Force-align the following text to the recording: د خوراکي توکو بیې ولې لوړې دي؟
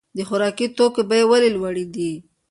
د 0.17 0.19
خوراکي 0.27 0.67
توکو 0.77 1.01
بیې 1.09 1.23
ولې 1.29 1.49
لوړې 1.55 1.85
دي؟ 1.93 2.11